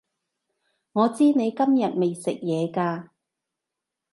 [0.93, 3.09] 我知你今日未食嘢㗎